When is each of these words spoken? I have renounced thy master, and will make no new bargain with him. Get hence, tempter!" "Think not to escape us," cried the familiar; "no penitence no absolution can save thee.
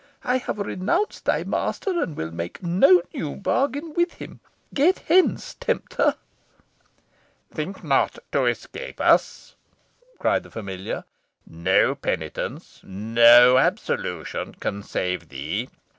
I 0.23 0.39
have 0.39 0.57
renounced 0.57 1.25
thy 1.25 1.43
master, 1.43 2.01
and 2.01 2.17
will 2.17 2.31
make 2.31 2.63
no 2.63 3.03
new 3.13 3.35
bargain 3.35 3.93
with 3.93 4.13
him. 4.15 4.39
Get 4.73 4.97
hence, 4.97 5.53
tempter!" 5.53 6.15
"Think 7.53 7.83
not 7.83 8.17
to 8.31 8.47
escape 8.47 8.99
us," 8.99 9.53
cried 10.17 10.41
the 10.41 10.49
familiar; 10.49 11.03
"no 11.45 11.93
penitence 11.93 12.81
no 12.83 13.59
absolution 13.59 14.55
can 14.55 14.81
save 14.81 15.29
thee. 15.29 15.69